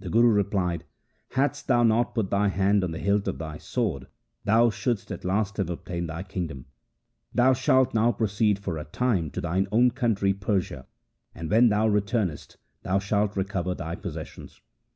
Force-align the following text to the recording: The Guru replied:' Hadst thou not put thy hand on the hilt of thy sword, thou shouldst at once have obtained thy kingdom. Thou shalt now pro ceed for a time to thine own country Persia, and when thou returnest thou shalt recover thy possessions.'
The 0.00 0.10
Guru 0.10 0.30
replied:' 0.30 0.82
Hadst 1.36 1.68
thou 1.68 1.84
not 1.84 2.12
put 2.12 2.30
thy 2.30 2.48
hand 2.48 2.82
on 2.82 2.90
the 2.90 2.98
hilt 2.98 3.28
of 3.28 3.38
thy 3.38 3.58
sword, 3.58 4.08
thou 4.42 4.70
shouldst 4.70 5.12
at 5.12 5.24
once 5.24 5.56
have 5.56 5.70
obtained 5.70 6.08
thy 6.08 6.24
kingdom. 6.24 6.66
Thou 7.32 7.52
shalt 7.52 7.94
now 7.94 8.10
pro 8.10 8.26
ceed 8.26 8.58
for 8.58 8.76
a 8.76 8.82
time 8.84 9.30
to 9.30 9.40
thine 9.40 9.68
own 9.70 9.92
country 9.92 10.32
Persia, 10.34 10.84
and 11.32 11.48
when 11.48 11.68
thou 11.68 11.86
returnest 11.86 12.56
thou 12.82 12.98
shalt 12.98 13.36
recover 13.36 13.72
thy 13.72 13.94
possessions.' 13.94 14.60